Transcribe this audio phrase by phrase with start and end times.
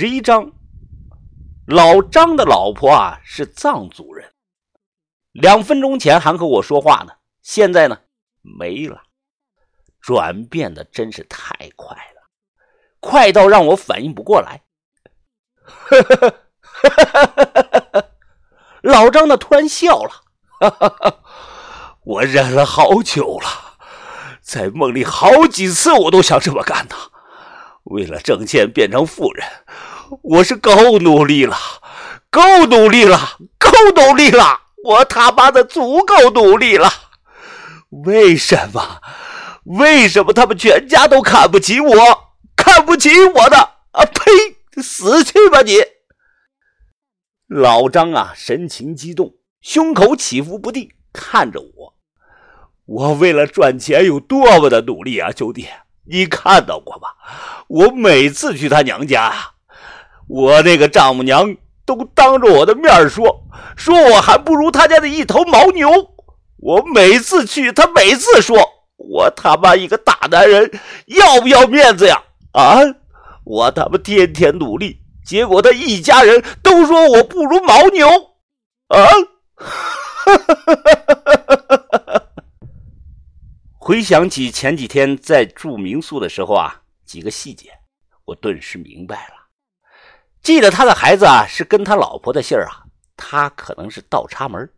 [0.00, 0.50] 十一章，
[1.66, 4.32] 老张的老婆啊是藏族人，
[5.32, 7.98] 两分钟前还和我说话呢，现在呢
[8.40, 9.02] 没了，
[10.00, 12.30] 转变的真是太快了，
[12.98, 14.62] 快到让我反应不过来。
[18.80, 21.20] 老张呢突然笑了，
[22.04, 23.76] 我忍了好久了，
[24.40, 26.96] 在梦里好几次我都想这么干的。
[27.84, 29.44] 为了挣钱变成富人，
[30.22, 31.56] 我是够努力了，
[32.30, 36.90] 够努力了，够努力了，我他妈的足够努力了。
[38.04, 39.00] 为什么？
[39.64, 41.94] 为什么他们全家都看不起我？
[42.56, 43.56] 看不起我的？
[43.92, 44.82] 啊呸！
[44.82, 45.74] 死去吧你！
[47.48, 51.94] 老张啊，神情激动，胸口起伏不定，看着我。
[52.86, 55.68] 我为了赚钱有多么的努力啊，兄弟！
[56.06, 57.08] 你看到过吧？
[57.68, 59.32] 我每次去他娘家，
[60.32, 63.44] 我那个丈母娘都当着我的面说，
[63.76, 65.90] 说我还不如他家的一头牦牛。
[66.58, 68.56] 我每次去，他每次说
[68.96, 70.70] 我他妈一个大男人
[71.06, 72.22] 要不要面子呀？
[72.52, 72.78] 啊！
[73.44, 78.06] 我他妈天天努力，结果他一家人都说我不如牦牛。
[78.86, 79.02] 啊！
[79.56, 81.14] 哈哈哈哈
[81.68, 82.22] 哈哈！
[83.78, 87.70] 回想起前几天在住民宿的时候啊，几个细节，
[88.26, 89.39] 我顿时明白了。
[90.42, 92.84] 记得他的孩子啊是跟他老婆的姓啊，
[93.16, 94.72] 他可能是倒插门。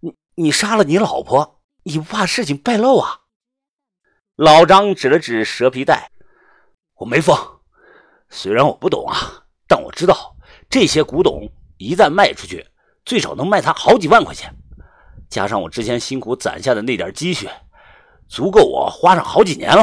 [0.00, 3.20] 你你杀了你老婆，你不怕事情败露啊？
[4.36, 6.10] 老张指了指蛇皮袋，
[6.94, 7.36] 我没疯。
[8.30, 10.36] 虽然我不懂啊，但我知道
[10.68, 12.66] 这些古董一旦卖出去，
[13.04, 14.54] 最少能卖他好几万块钱，
[15.30, 17.48] 加上我之前辛苦攒下的那点积蓄。
[18.28, 19.82] 足够我花上好几年了，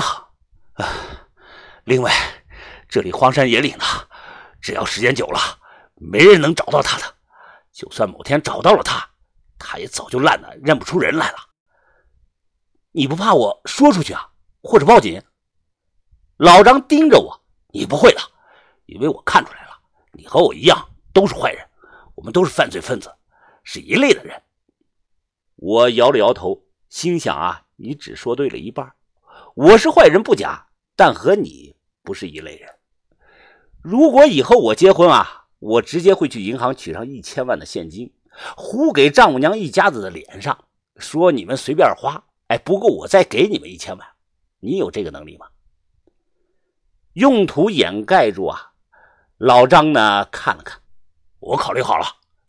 [0.73, 0.85] 啊！
[1.85, 2.13] 另外，
[2.87, 3.83] 这里荒山野岭的，
[4.65, 5.39] 只要时间久了，
[5.93, 7.03] 没人能找到他的。
[7.71, 9.07] 就算某天找到了他，
[9.59, 11.37] 他也早就烂的认不出人来了。
[12.91, 14.27] 你不怕我说出去啊，
[14.63, 15.21] 或者报警？
[16.37, 17.39] 老张盯着我，
[17.73, 18.21] 你不会的，
[18.87, 19.79] 因为我看出来了，
[20.13, 20.83] 你和我一样
[21.13, 21.63] 都是坏人，
[22.15, 23.15] 我们都是犯罪分子，
[23.63, 24.41] 是一类的人。
[25.57, 27.67] 我摇了摇头，心想啊。
[27.75, 28.91] 你只说对了一半，
[29.53, 32.74] 我是坏人不假，但和你不是一类人。
[33.85, 38.11] 如果以后我结婚啊，我直接会去银行取上一千万的现金，
[38.57, 40.57] 糊给丈母娘一家子的脸上，
[40.97, 44.07] 说你们随便花，哎，不够我再给你们一千万。
[44.59, 45.45] 你有这个能力吗？
[47.13, 48.73] 用土掩盖住啊！
[49.37, 50.25] 老张呢？
[50.31, 50.81] 看了看，
[51.37, 52.07] 我考虑好了，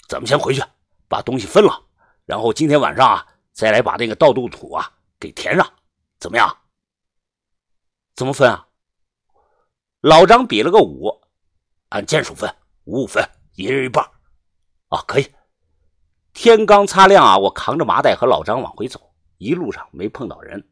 [0.09, 0.63] 咱们先回去
[1.07, 1.83] 把东西分了，
[2.25, 4.91] 然后今天晚上啊，再来把那个盗洞土啊。
[5.21, 5.71] 给填上，
[6.19, 6.57] 怎么样？
[8.15, 8.69] 怎么分啊？
[10.01, 11.21] 老张比了个五，
[11.91, 12.53] 按件数分，
[12.85, 14.05] 五五分，一人一半。
[14.89, 15.27] 啊，可以。
[16.33, 20.69] 天刚擦亮啊，我扛着麻袋和老张往回走，一路上没碰到人。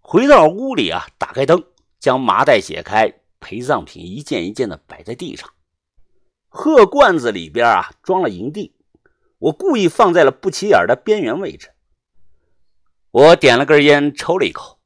[0.00, 1.64] 回到屋里啊，打开灯，
[1.98, 5.48] 将麻袋解开，陪葬品一件一件的摆在地上。
[6.48, 8.72] 鹤罐子里边啊，装了银锭，
[9.38, 11.72] 我故意放在了不起眼的边缘位置。
[13.10, 14.80] 我点了根烟，抽了一口。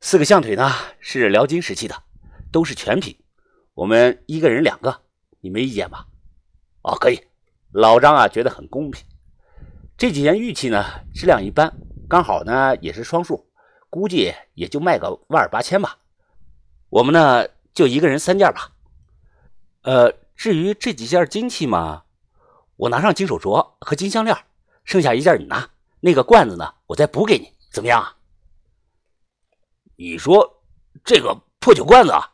[0.00, 2.02] 四个象腿呢，是辽金时期的，
[2.52, 3.18] 都是全品。
[3.76, 5.02] 我们一个人两个，
[5.40, 6.06] 你没意见吧？
[6.80, 7.20] 哦，可以。
[7.72, 9.04] 老张啊，觉得很公平。
[9.98, 10.82] 这几件玉器呢，
[11.14, 11.70] 质量一般，
[12.08, 13.46] 刚好呢也是双数，
[13.90, 15.98] 估计也就卖个万儿八千吧。
[16.88, 18.72] 我们呢，就一个人三件吧。
[19.82, 22.04] 呃，至于这几件金器嘛，
[22.76, 24.34] 我拿上金手镯和金项链，
[24.84, 25.68] 剩下一件你拿。
[26.00, 26.72] 那个罐子呢？
[26.86, 28.16] 我再补给你，怎么样啊？
[29.96, 30.62] 你说
[31.04, 32.32] 这个破酒罐子啊？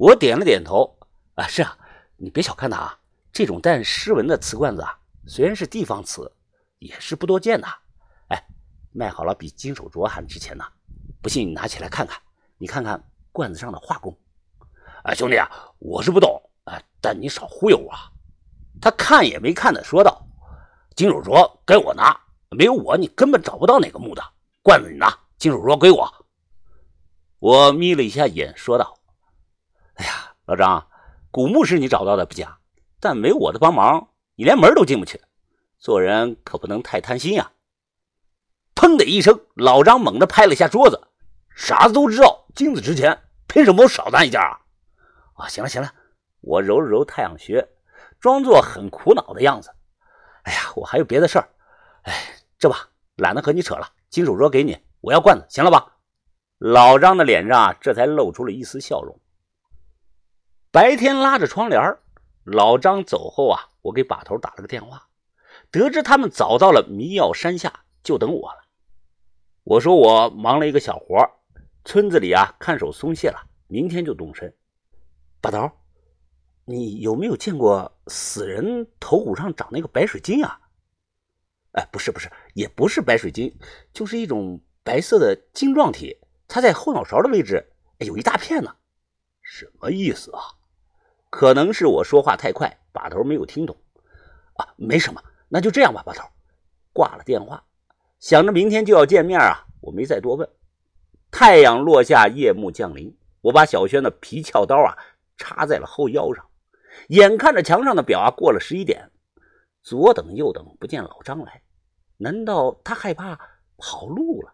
[0.00, 0.96] 我点了点头。
[1.34, 1.76] 啊，是啊，
[2.16, 2.98] 你别小看它啊，
[3.30, 6.32] 这种带诗文的瓷罐子啊，虽然是地方瓷，
[6.78, 7.68] 也是不多见的。
[8.28, 8.42] 哎，
[8.92, 10.64] 卖好了比金手镯还值钱呢。
[11.20, 12.18] 不信你拿起来看看，
[12.56, 14.18] 你看看罐子上的画工。
[15.02, 15.46] 啊，兄弟啊，
[15.78, 17.92] 我是不懂啊，但你少忽悠我。
[18.80, 20.26] 他看也没看的说道
[20.96, 22.18] ：“金手镯该我拿。”
[22.56, 24.22] 没有我，你根本找不到哪个墓的
[24.62, 24.90] 罐子。
[24.90, 26.10] 你拿，金手镯归我。
[27.38, 28.98] 我眯了一下眼，说道：“，
[30.50, 30.88] 老张，
[31.30, 32.58] 古墓是你找到的不假，
[32.98, 35.20] 但没我的帮忙，你连门都进不去。
[35.78, 37.52] 做人可不能太贪心呀！”
[38.74, 41.00] 砰的一声，老张猛地拍了一下桌子
[41.54, 44.58] ：“傻子都知道金子值钱，凭什么我少咱一件啊？”
[45.38, 45.92] 啊，行了行了，
[46.40, 47.68] 我揉了揉太阳穴，
[48.18, 49.72] 装作很苦恼的样子。
[50.42, 51.48] 哎呀，我还有别的事儿，
[52.02, 52.12] 哎。
[52.58, 53.88] 这吧，懒得和你扯了。
[54.08, 55.94] 金手镯给你，我要罐子，行了吧？
[56.58, 59.16] 老张的脸上这才露出了一丝笑容。
[60.72, 61.96] 白天拉着窗帘
[62.44, 65.08] 老张走后啊，我给把头打了个电话，
[65.72, 68.60] 得知他们早到了迷药山下，就等我了。
[69.64, 71.28] 我说我忙了一个小活
[71.84, 74.54] 村子里啊看守松懈了，明天就动身。
[75.40, 75.68] 把头，
[76.66, 80.60] 你有没有见过死人头骨上长那个白水晶啊？
[81.72, 83.52] 哎，不是不是，也不是白水晶，
[83.92, 88.76] 就是一种白色的晶状体，它在后脑勺的位置有一大片呢。
[89.42, 90.42] 什么意思啊？
[91.30, 93.76] 可能是我说话太快，把头没有听懂。
[94.54, 96.02] 啊，没什么，那就这样吧。
[96.04, 96.28] 把头
[96.92, 97.64] 挂了电话，
[98.18, 100.46] 想着明天就要见面啊，我没再多问。
[101.30, 104.98] 太阳落下，夜幕降临，我把小轩的皮鞘刀啊
[105.36, 106.44] 插在了后腰上，
[107.08, 109.10] 眼看着墙上的表啊过了十一点。
[109.82, 111.62] 左等右等，不见老张来，
[112.18, 113.38] 难道他害怕
[113.78, 114.52] 跑路了？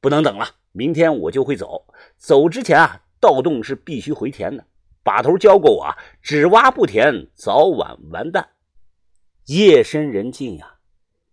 [0.00, 1.86] 不能等了，明天我就会走。
[2.18, 4.66] 走之前啊，盗洞是必须回填的。
[5.06, 8.48] 把头教过我啊，只挖不填，早晚完蛋。
[9.44, 10.78] 夜深人静呀，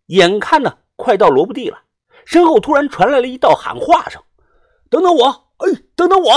[0.06, 1.80] 眼看呢快到萝卜地了，
[2.24, 4.22] 身后突然传来了一道喊话声
[4.92, 5.26] ：“等等我！
[5.58, 6.32] 哎，等等我！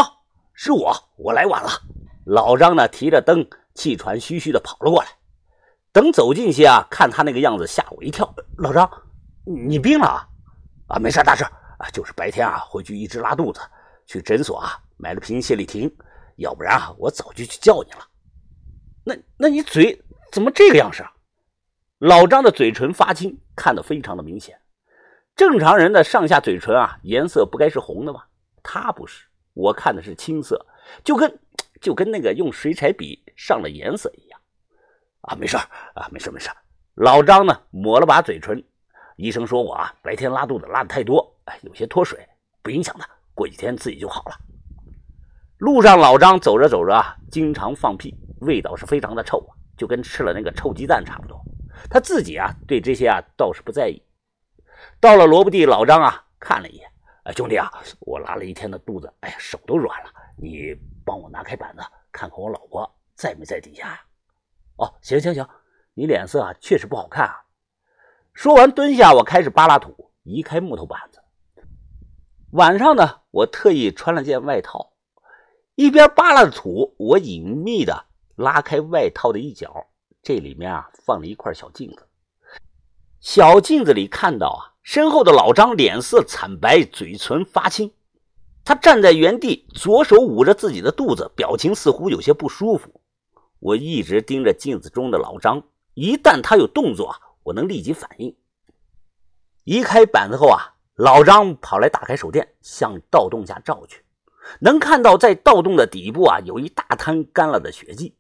[0.55, 1.69] 是我，我来晚了。”
[2.25, 5.09] 老张呢，提着灯，气喘吁吁的跑了过来。
[5.93, 8.35] 等走近些啊，看他那个样子，吓我一跳。
[8.57, 8.91] 老张，
[9.45, 10.27] 你病了啊？
[10.89, 13.61] 啊，没事，大事啊，就是白天啊，回去一直拉肚子，
[14.07, 15.95] 去诊所啊买了瓶泻立停，
[16.37, 18.09] 要不然啊，我早就去叫你了。
[19.05, 20.03] 那那你嘴
[20.33, 21.13] 怎么这个样式啊？
[21.99, 24.61] 老张的嘴唇发青，看得非常的明显。
[25.35, 28.25] 正常人的上下嘴唇啊，颜色不该是红的吗？
[28.63, 30.67] 他不是，我看的是青色，
[31.05, 31.39] 就跟
[31.81, 34.41] 就跟那个用水彩笔上了颜色一样。
[35.23, 36.51] 啊，没事啊，没事没事。
[36.95, 38.63] 老张呢，抹了把嘴唇。
[39.17, 42.29] 医生说我啊，白天拉肚子拉的太多，哎，有些脱水，
[42.63, 43.05] 不影响的，
[43.35, 44.37] 过几天自己就好了。
[45.59, 51.41] 路上，老张走着走着啊，经常放屁，味道是非常的臭啊，就跟吃了那个臭鸡蛋差不多。
[51.89, 54.03] 他自己啊，对这些啊倒是不在意。
[55.01, 56.87] 到了萝卜地，老张啊看了一眼，
[57.25, 57.71] 哎，兄弟啊，
[58.01, 61.83] 我拉了一天的肚子，哎呀，手都软了，你帮我拿开板子，
[62.13, 63.99] 看看我老婆在没在底下。
[64.77, 65.49] 哦，行行行，
[65.95, 67.41] 你脸色啊确实不好看啊。
[68.35, 71.23] 说完蹲下，我开始扒拉土，移开木头板子。
[72.51, 74.93] 晚上呢，我特意穿了件外套，
[75.77, 79.87] 一边扒拉着土，我隐秘的拉开外套的一角，
[80.23, 82.09] 这里面啊放了一块小镜子。
[83.21, 87.93] 小镜子里看到啊，身后的老张脸色惨白，嘴唇发青，
[88.65, 93.03] 他站在原地，左手捂着自己的肚子，表情似乎有些不舒服。
[93.59, 95.63] 我一直盯着镜子中的老张，
[95.93, 98.35] 一旦他有动作啊，我能立即反应。
[99.65, 104.03] 移开板子后啊，老张跑来打开手电，向盗洞下照去，
[104.61, 108.15] 能看到在盗洞的底部啊，有一大滩干了的血迹。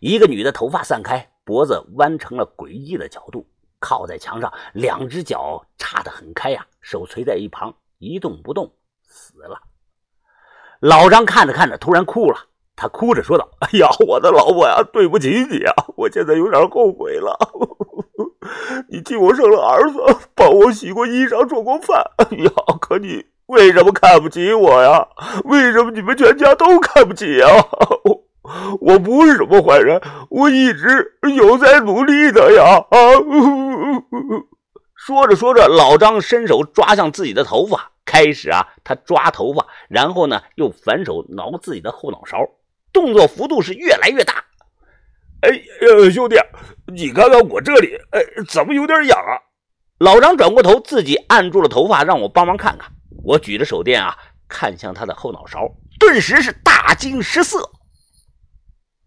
[0.00, 3.46] 一个女的头发散开，脖子弯成了诡异的角度，
[3.78, 8.72] 靠在墙上，两只脚叉得很开呀，手垂在一旁，一动不动，
[9.02, 9.60] 死了。
[10.80, 12.38] 老张看着看着，突然哭了。
[12.80, 15.74] 他哭着说道：“哎呀，我的老婆呀，对不起你啊！
[15.96, 17.36] 我现在有点后悔了。
[18.88, 19.98] 你替我生了儿子，
[20.36, 22.00] 帮我洗过衣裳、做过饭。
[22.18, 25.06] 哎呀，可你为什么看不起我呀？
[25.44, 27.46] 为什么你们全家都看不起呀？
[28.04, 28.24] 我
[28.80, 32.96] 我不是什么坏人，我一直有在努力的呀！”啊！
[34.96, 42.46] 说着说着，老张伸手抓向自己的头发，开始啊，他抓头发，然后呢，又反手挠自己的后脑勺。
[42.92, 44.44] 动作幅度是越来越大，
[45.40, 46.36] 哎呀，兄弟，
[46.92, 49.40] 你看看我这里，哎，怎么有点痒啊？
[49.98, 52.90] 老张转过头，自己按住了头发，让我帮忙看看。
[53.28, 54.16] 我举着手电啊，
[54.48, 55.70] 看向他的后脑勺，
[56.00, 57.70] 顿时是大惊失色。